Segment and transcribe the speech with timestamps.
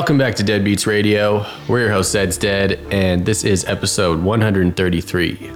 [0.00, 1.44] Welcome back to Dead Beats Radio.
[1.68, 5.50] We're your host, Zed's Dead, and this is episode 133.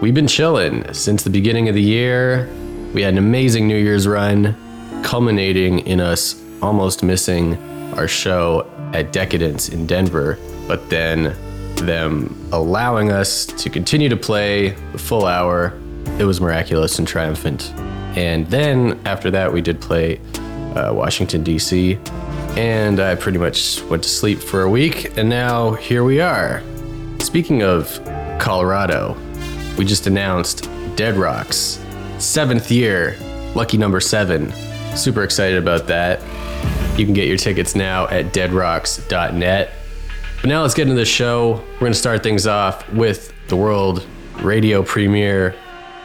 [0.00, 2.48] We've been chilling since the beginning of the year.
[2.94, 4.54] We had an amazing New Year's run,
[5.02, 7.56] culminating in us almost missing
[7.94, 11.34] our show at Decadence in Denver, but then
[11.74, 15.76] them allowing us to continue to play the full hour.
[16.20, 17.72] It was miraculous and triumphant.
[18.16, 20.20] And then after that, we did play
[20.76, 21.98] uh, Washington, D.C.,
[22.60, 26.62] and I pretty much went to sleep for a week, and now here we are.
[27.18, 27.98] Speaking of
[28.38, 29.16] Colorado,
[29.78, 31.82] we just announced Dead Rocks,
[32.18, 33.16] seventh year,
[33.54, 34.52] lucky number seven.
[34.94, 36.20] Super excited about that.
[36.98, 39.70] You can get your tickets now at deadrocks.net.
[40.42, 41.64] But now let's get into the show.
[41.72, 44.06] We're going to start things off with the world
[44.42, 45.56] radio premiere,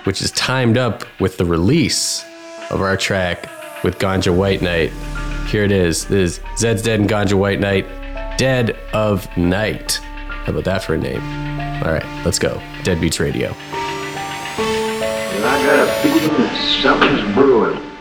[0.05, 2.23] which is timed up with the release
[2.69, 3.49] of our track
[3.83, 4.93] with Ganja White Night.
[5.47, 6.05] Here it is.
[6.05, 7.87] This is Zed's Dead and Ganja White Night,
[8.37, 9.93] Dead of Night.
[9.93, 11.21] How about that for a name?
[11.83, 12.61] All right, let's go.
[12.83, 13.55] Dead Beats Radio.
[15.47, 17.94] I got a feeling that something's brewing.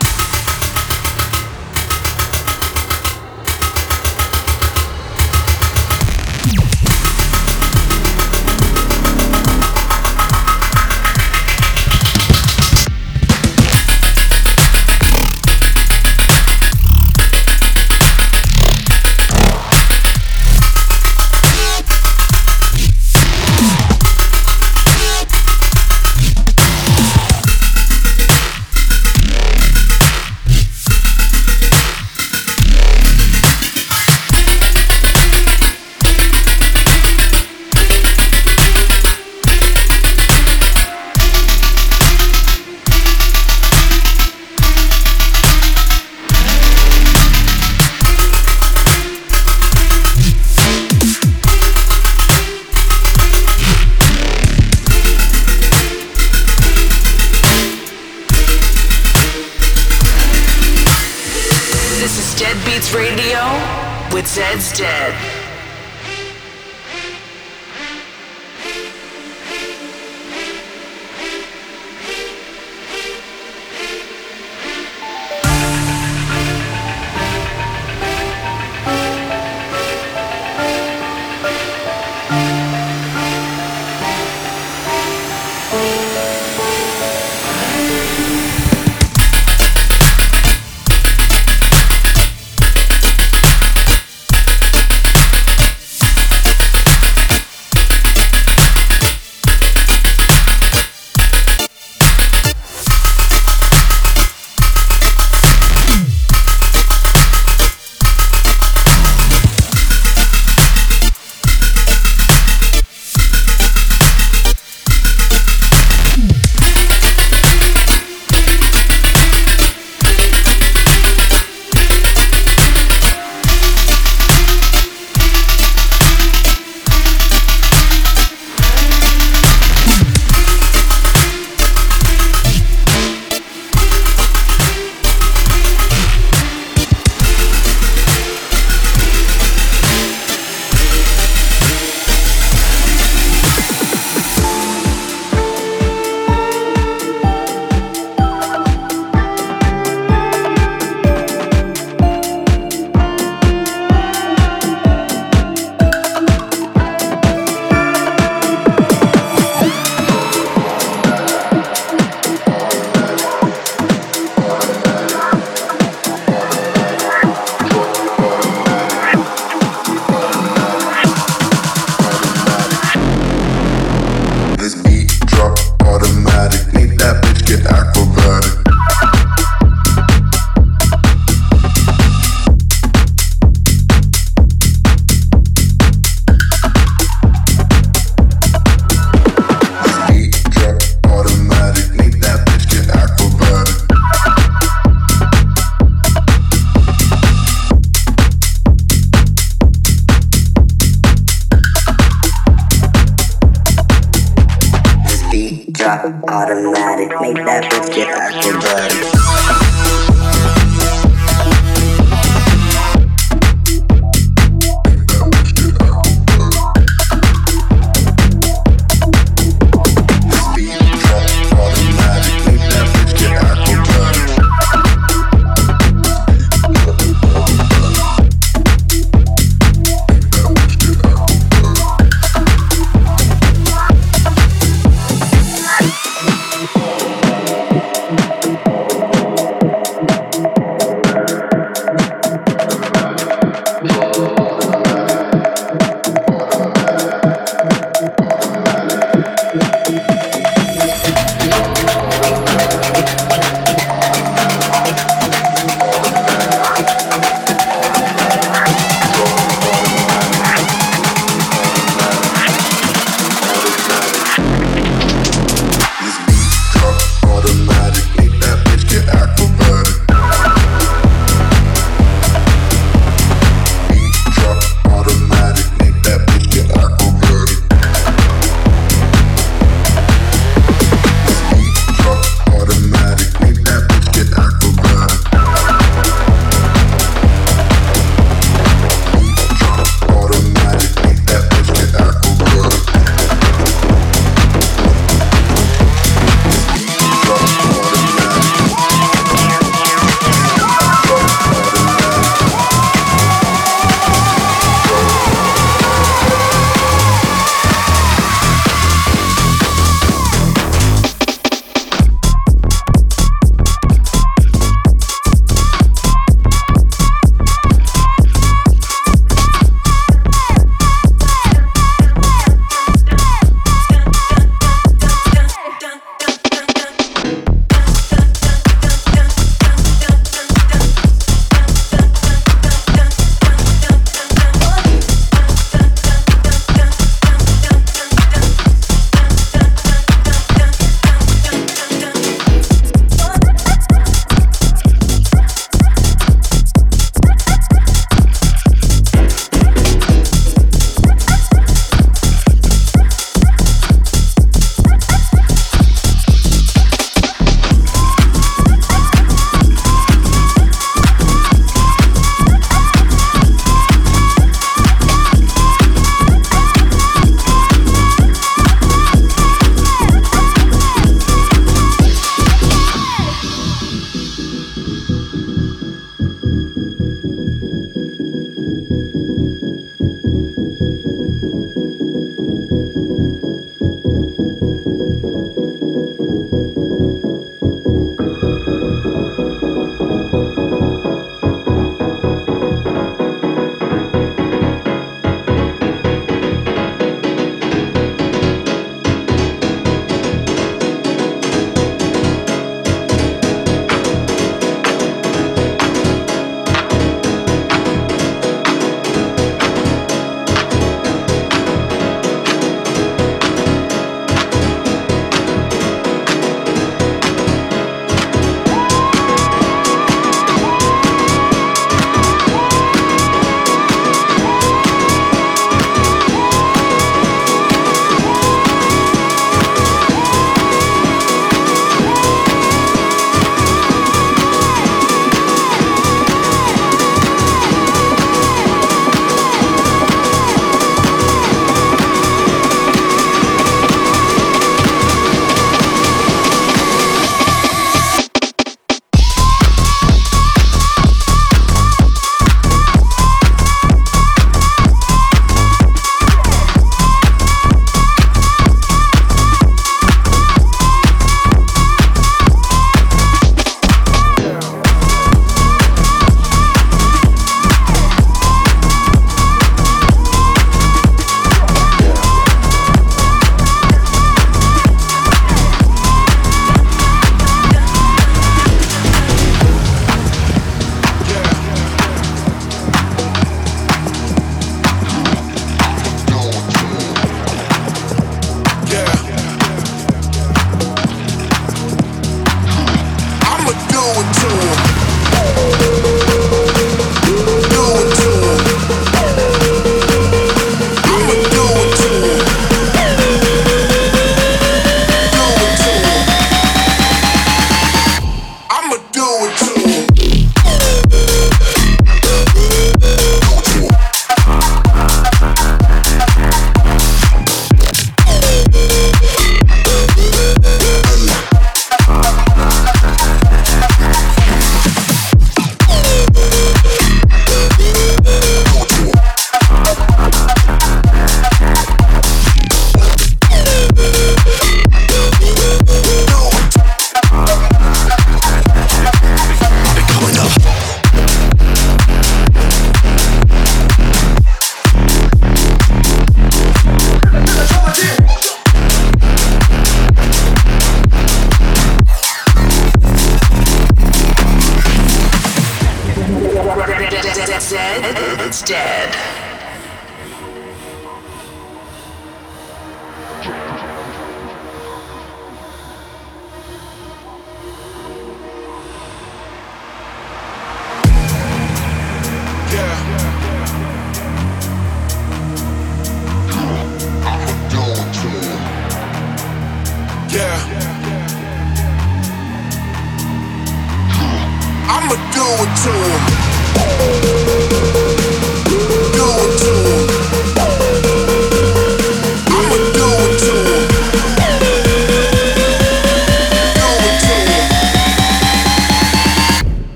[563.45, 563.74] Electric.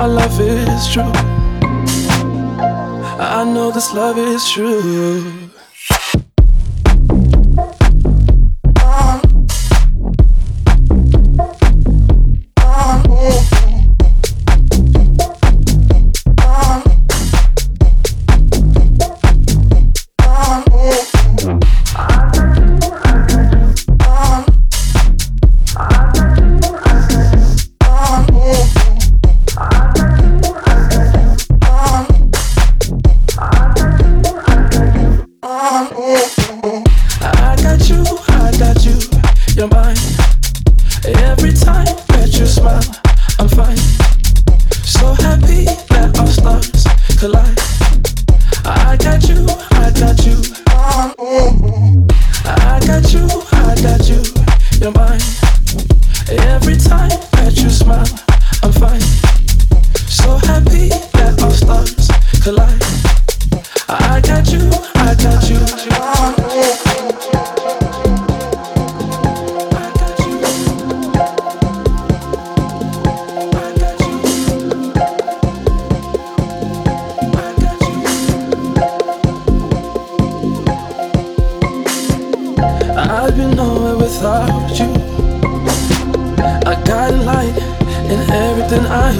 [0.00, 1.12] our love is true.
[3.20, 5.39] I know this love is true.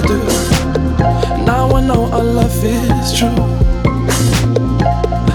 [0.07, 0.19] Do.
[1.45, 3.29] Now I know our love is true.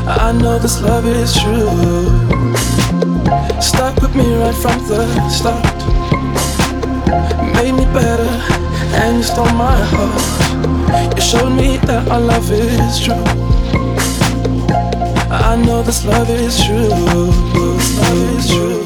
[0.07, 1.69] I know this love is true.
[3.61, 5.77] Stuck with me right from the start.
[7.55, 8.31] Made me better
[9.01, 11.15] and you stole my heart.
[11.15, 13.25] You showed me that our love is true.
[15.29, 16.89] I know this love is true.
[17.53, 18.84] This love is true.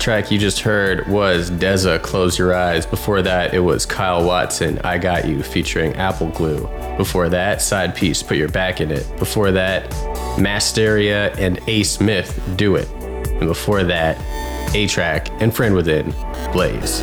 [0.00, 2.86] Track you just heard was Deza, Close Your Eyes.
[2.86, 6.66] Before that, it was Kyle Watson, I Got You, featuring Apple Glue.
[6.96, 9.06] Before that, Side Piece, Put Your Back in It.
[9.18, 9.90] Before that,
[10.38, 12.88] Masteria and A Smith, Do It.
[12.88, 14.16] And before that,
[14.74, 16.14] A-Trak and Friend Within,
[16.50, 17.02] Blaze.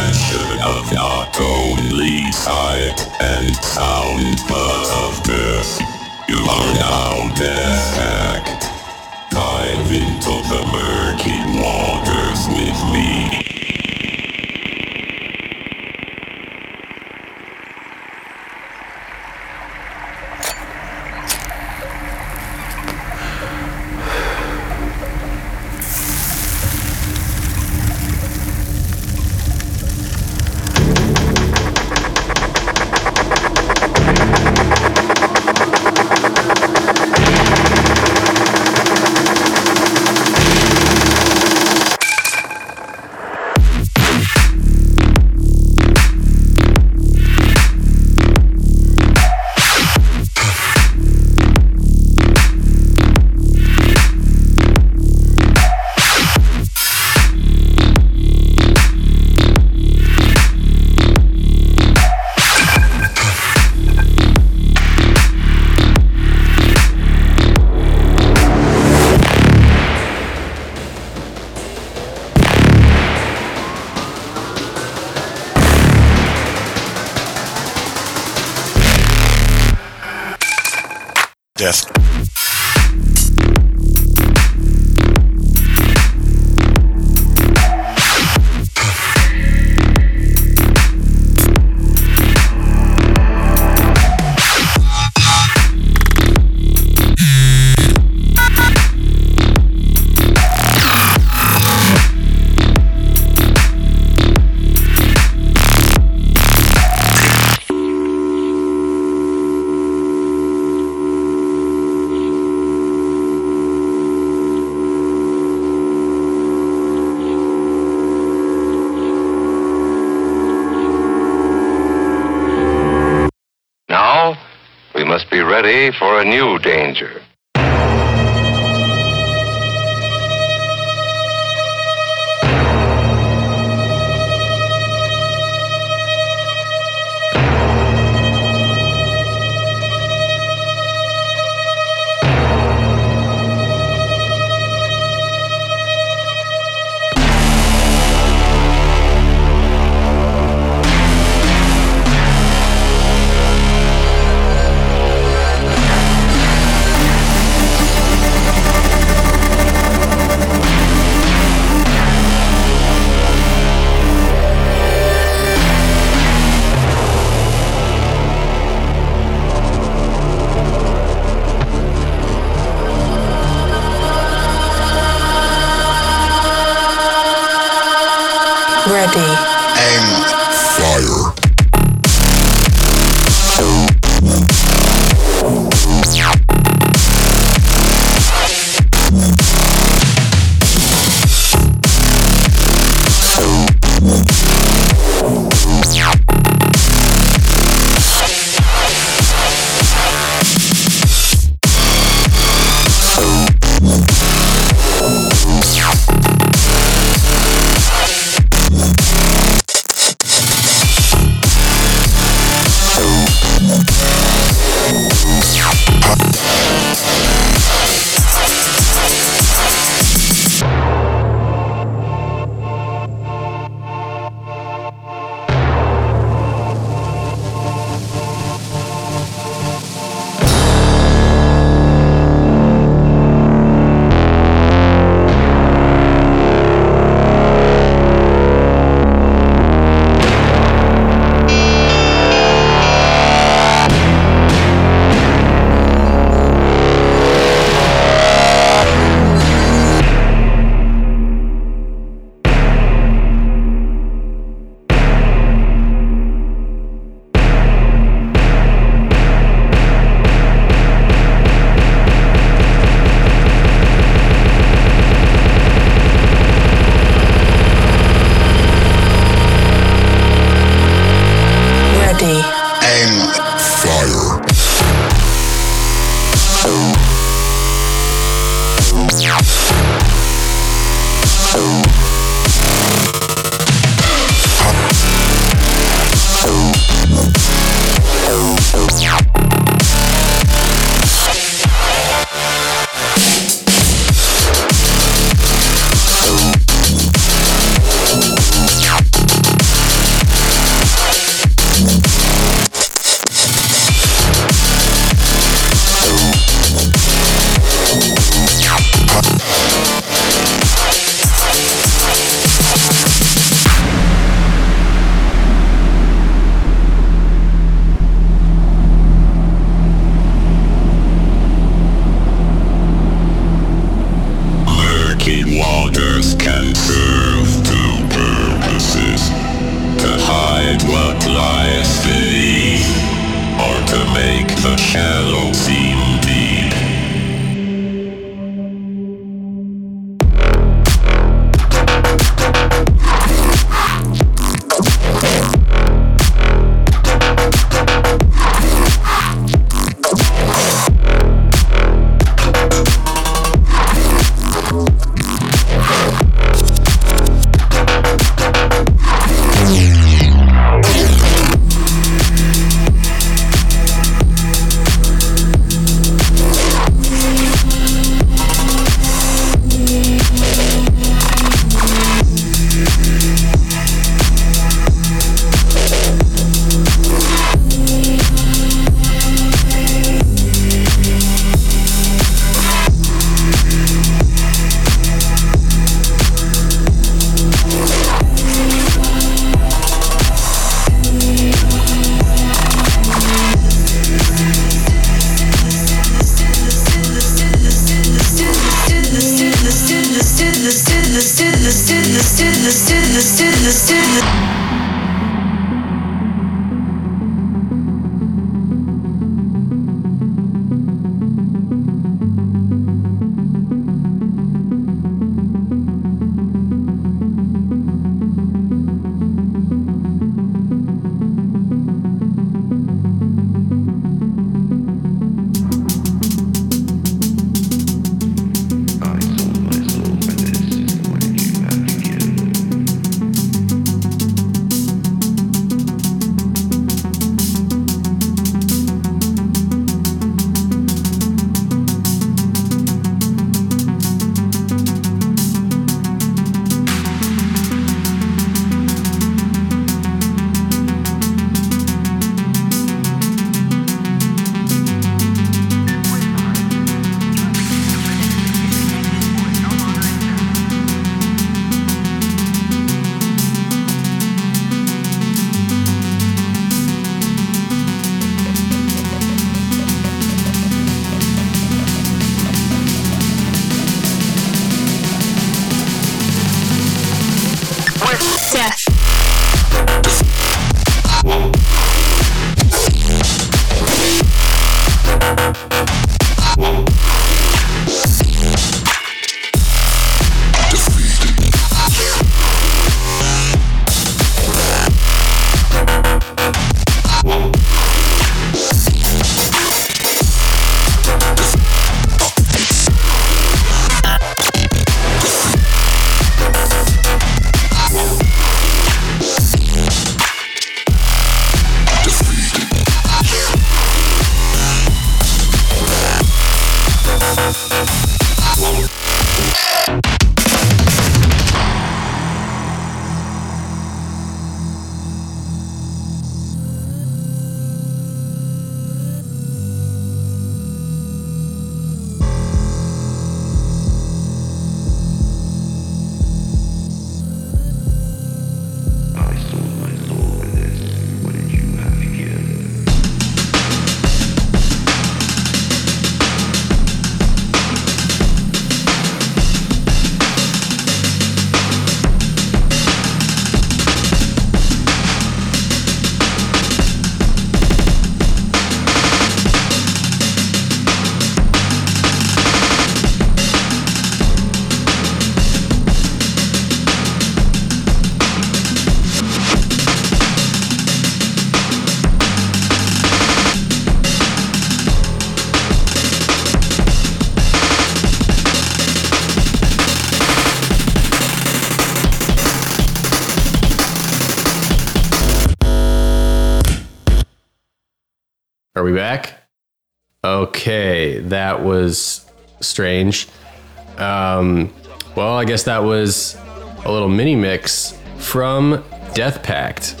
[599.36, 600.00] Death Pact.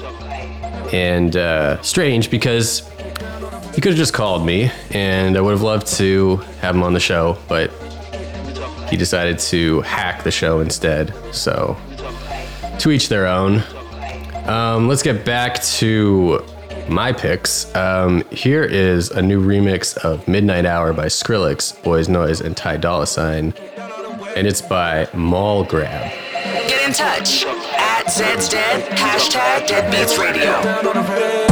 [0.92, 2.88] And uh, strange because
[3.74, 6.94] he could have just called me and I would have loved to have him on
[6.94, 7.70] the show, but
[8.88, 11.12] he decided to hack the show instead.
[11.34, 11.76] So,
[12.78, 13.62] to each their own.
[14.46, 16.44] Um, let's get back to
[16.88, 17.74] my picks.
[17.74, 22.76] Um, here is a new remix of Midnight Hour by Skrillex, Boys Noize, and Ty
[22.76, 23.52] Dolla Sign,
[24.36, 26.12] and it's by Mall Grab.
[26.68, 27.44] Get in touch
[28.08, 31.45] Zeds Dead, hashtag Dead Radio.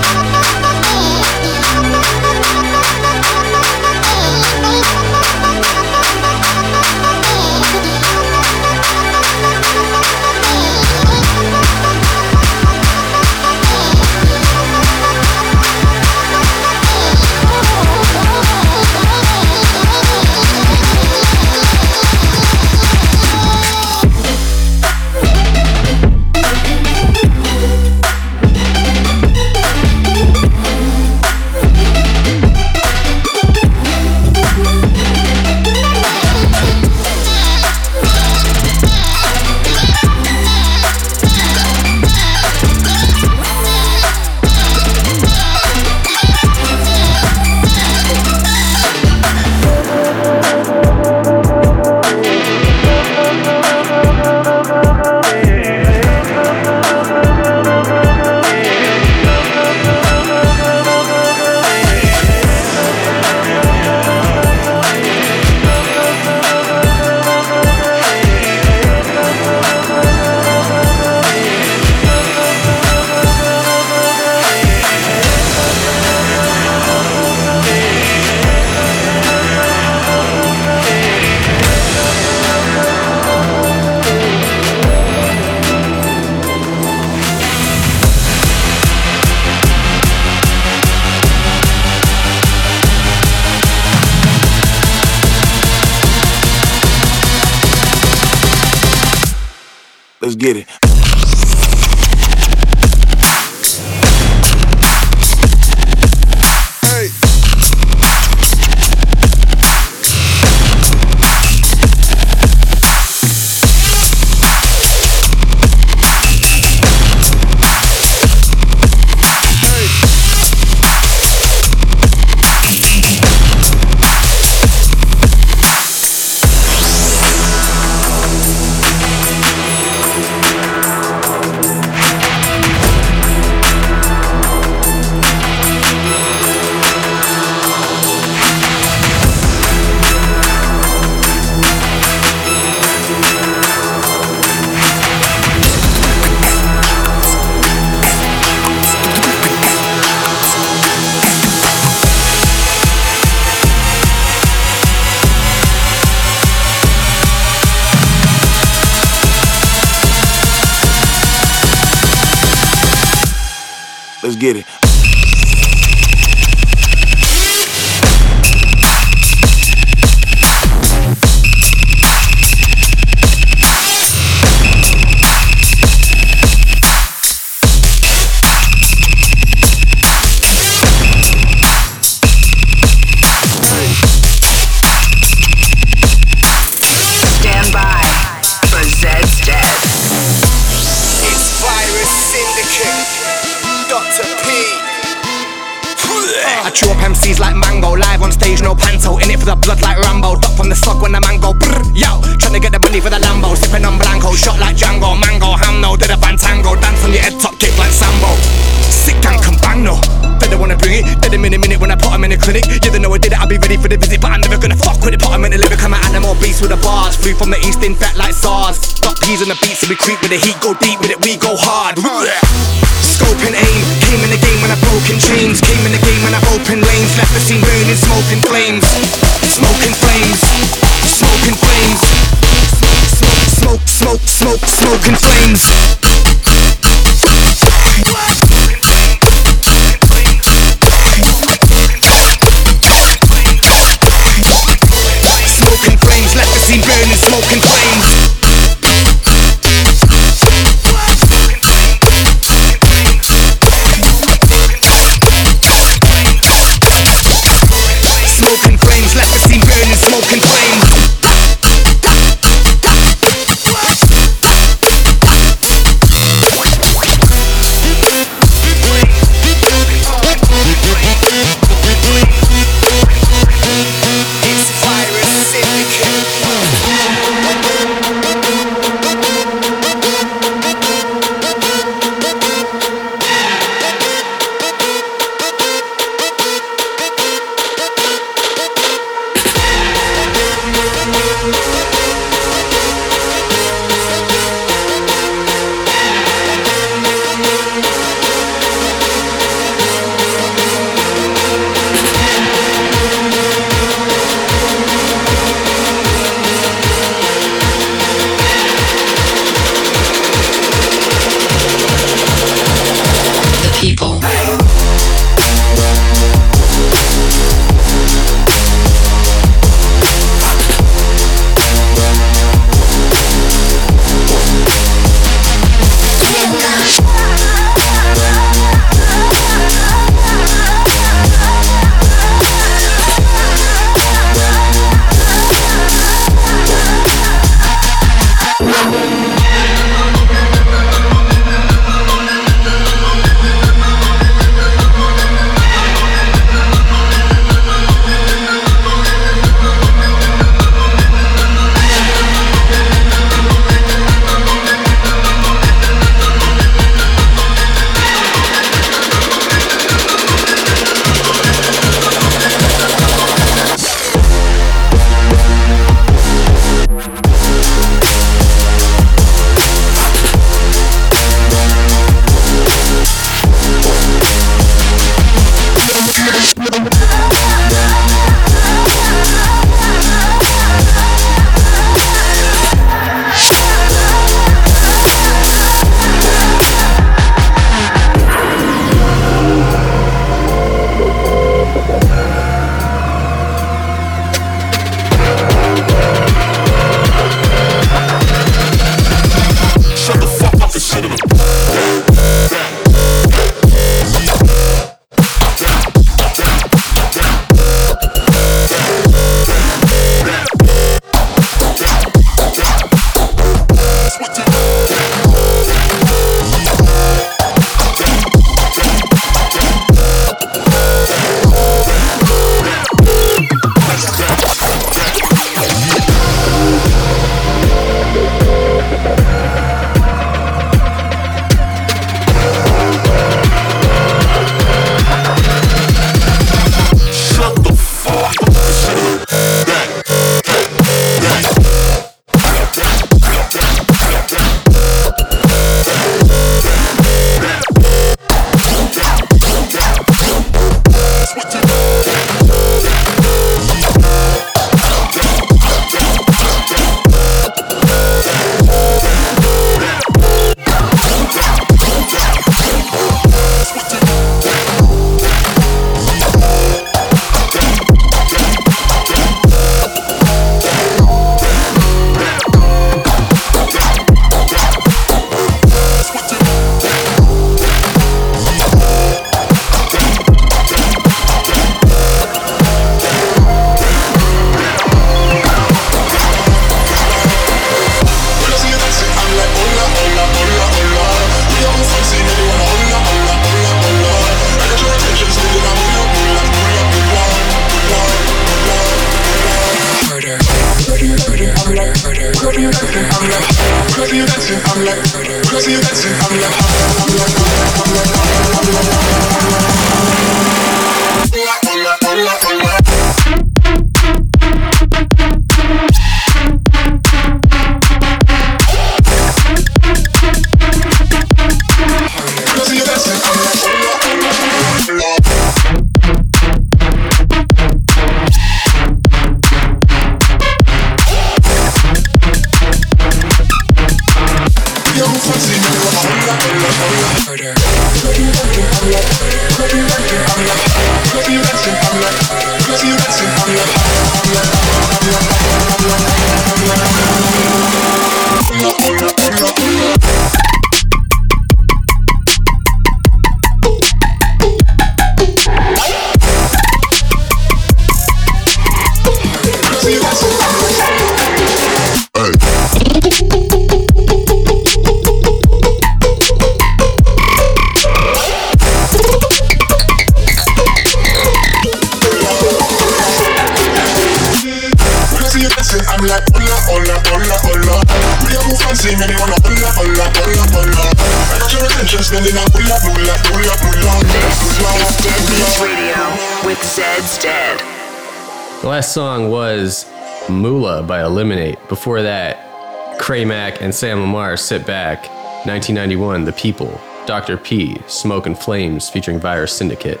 [593.60, 595.08] And Sam Lamar Sit Back.
[595.46, 596.80] 1991, The People.
[597.06, 597.36] Dr.
[597.36, 600.00] P, Smoke and Flames featuring Virus Syndicate.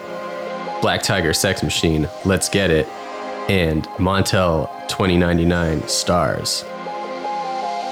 [0.82, 2.86] Black Tiger Sex Machine, Let's Get It.
[3.48, 6.64] And Montel 2099 Stars.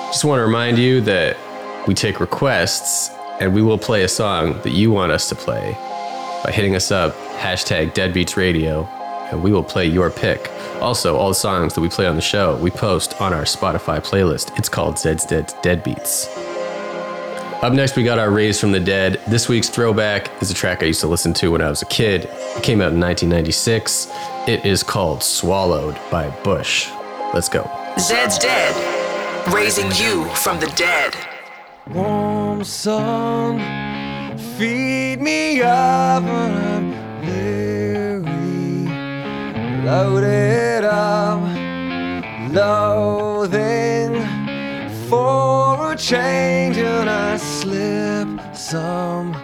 [0.08, 1.36] Just want to remind you that
[1.86, 3.10] we take requests
[3.40, 5.72] and we will play a song that you want us to play
[6.44, 8.84] by hitting us up, hashtag Deadbeats Radio,
[9.30, 10.50] and we will play your pick.
[10.86, 13.98] Also, all the songs that we play on the show, we post on our Spotify
[13.98, 14.56] playlist.
[14.56, 16.28] It's called Zeds Dead Deadbeats.
[17.60, 19.20] Up next, we got our Raised from the Dead.
[19.26, 21.86] This week's throwback is a track I used to listen to when I was a
[21.86, 22.26] kid.
[22.30, 24.12] It came out in 1996.
[24.46, 26.88] It is called Swallowed by Bush.
[27.34, 27.64] Let's go.
[27.96, 31.16] Zeds Dead, raising you from the dead.
[31.88, 33.58] Warm sun,
[34.56, 36.75] feed me up
[39.86, 41.40] Loaded up,
[42.50, 44.14] loathing
[45.08, 48.26] for a change, and I slip.
[48.52, 49.35] Some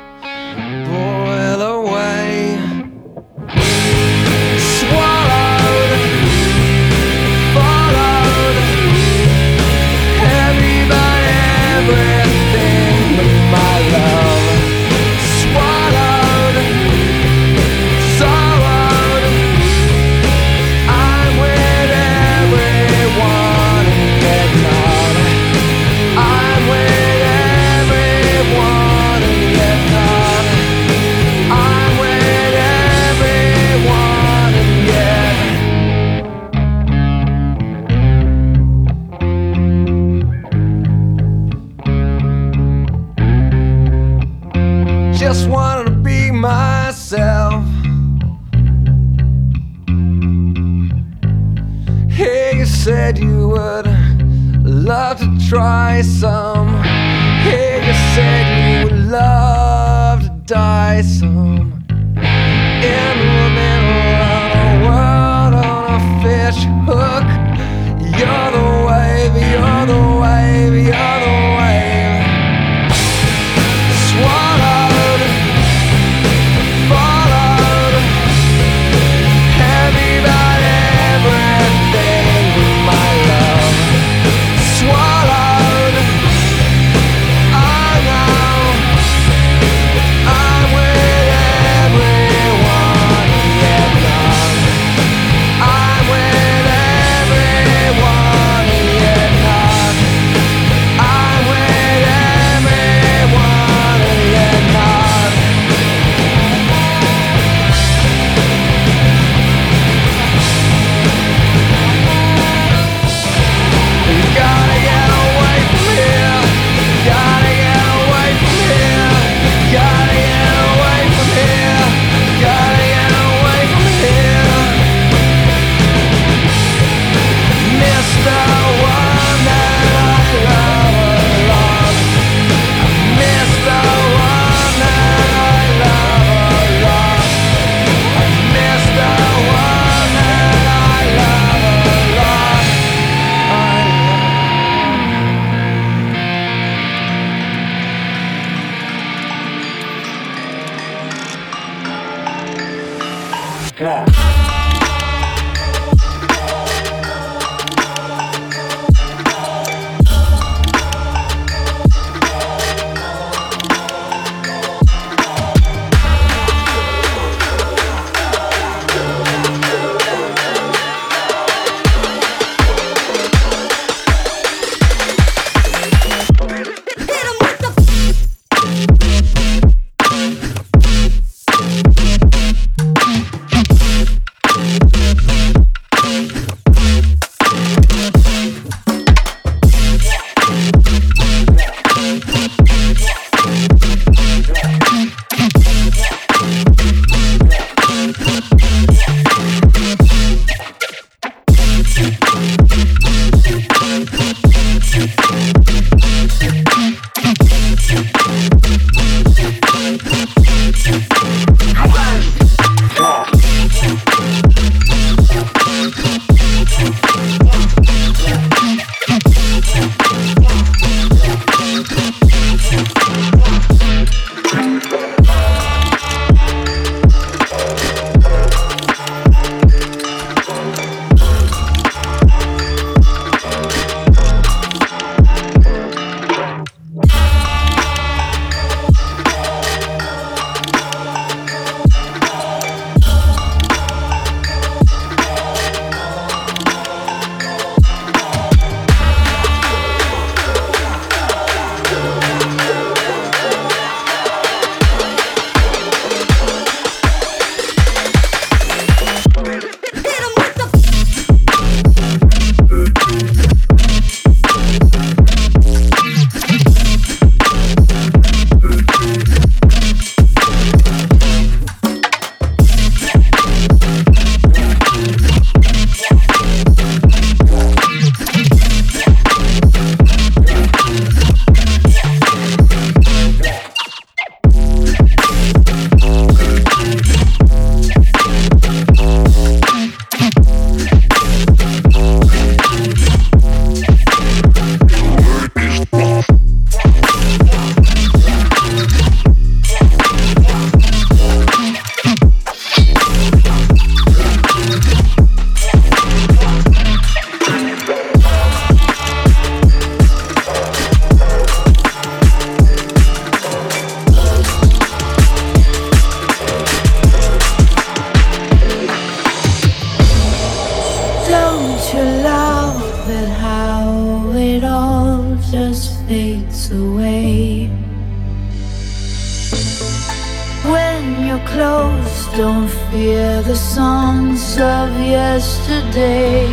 [331.62, 336.46] shadows, don't fear the songs of yesterday.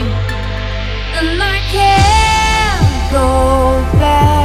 [1.17, 4.38] And I can't go back.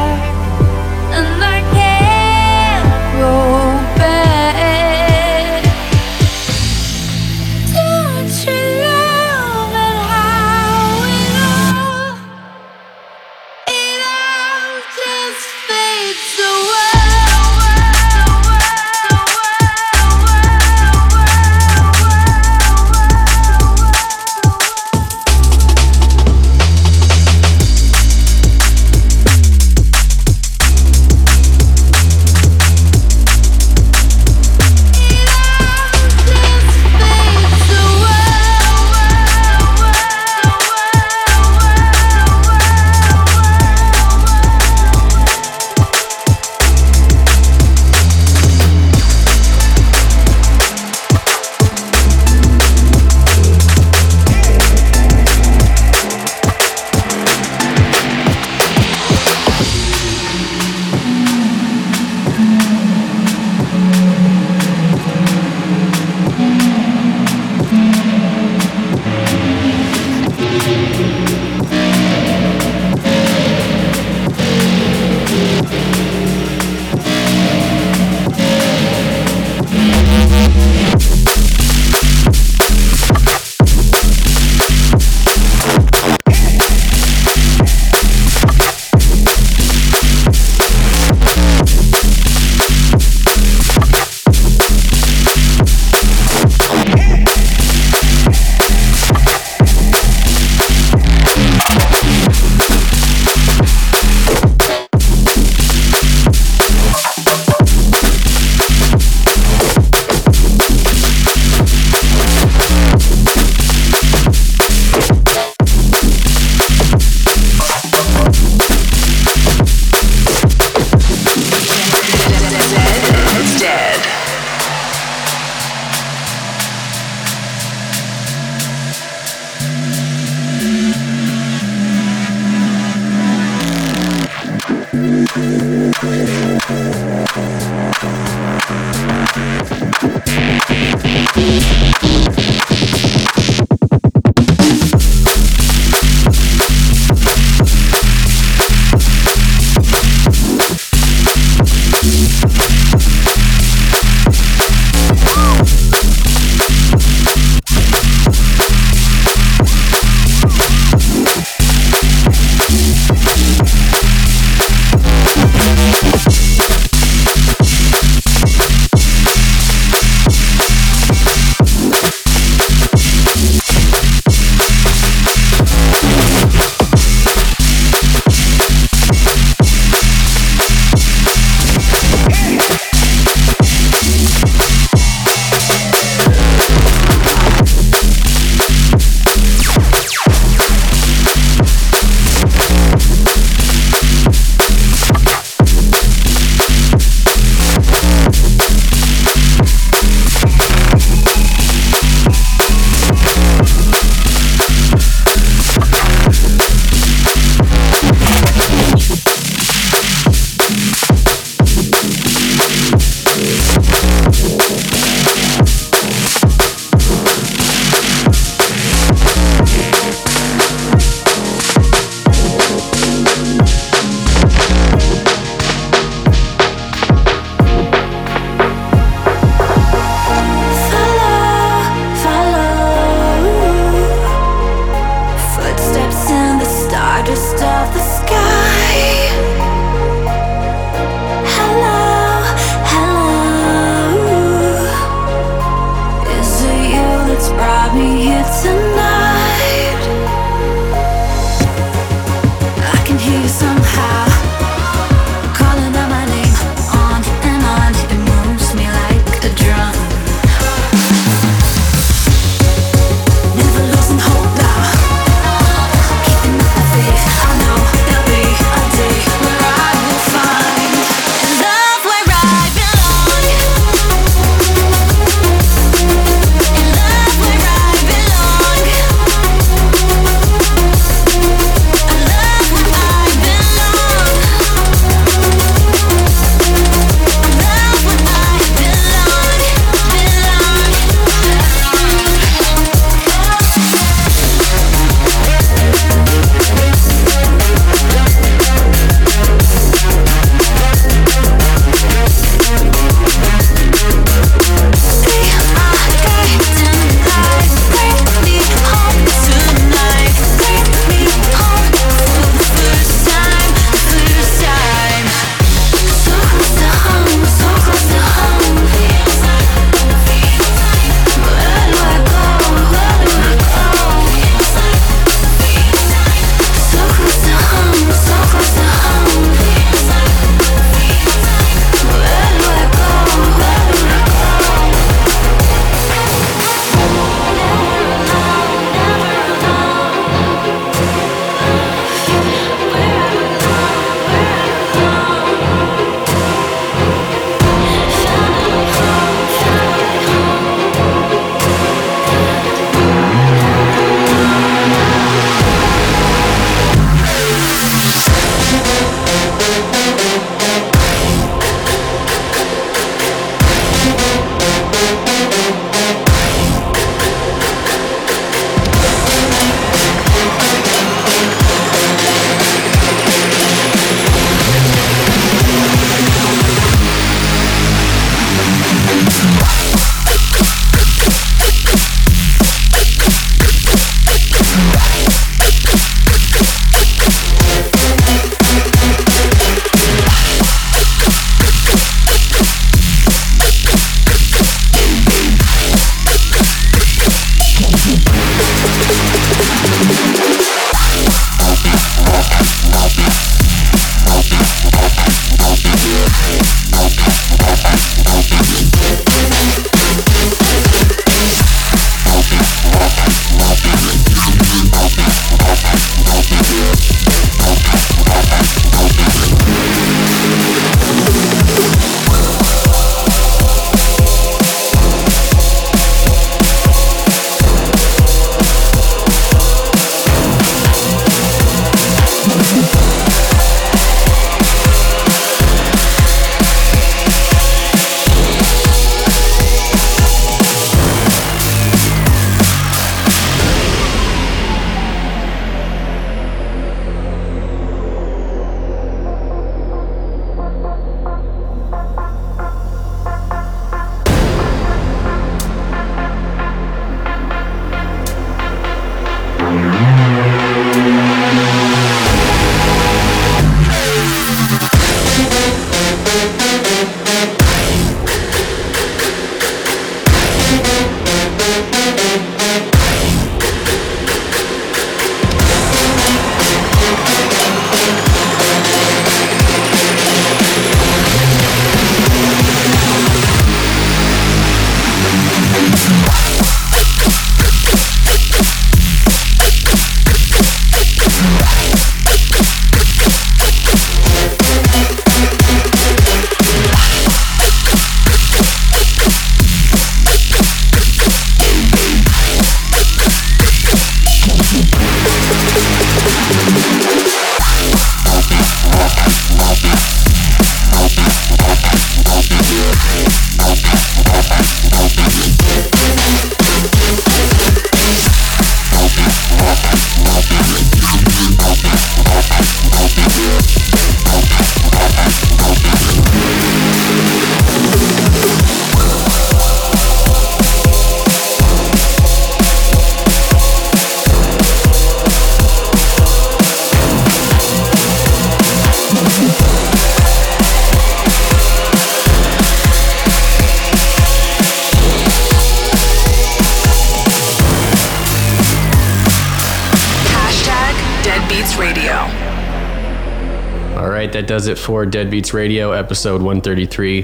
[554.85, 557.23] For Deadbeats Radio, episode 133.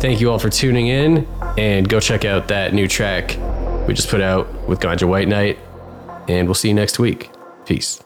[0.00, 1.26] Thank you all for tuning in,
[1.56, 3.38] and go check out that new track
[3.88, 5.58] we just put out with Ganja White Night,
[6.28, 7.30] and we'll see you next week.
[7.64, 8.02] Peace.